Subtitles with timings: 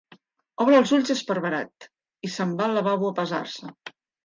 [0.63, 1.87] Obre els ulls esparverat
[2.29, 3.73] i se'n va al lavabo a pesar-se.